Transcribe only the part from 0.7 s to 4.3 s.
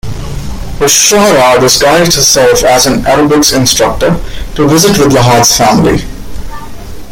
Bechara disguised herself as an aerobics instructor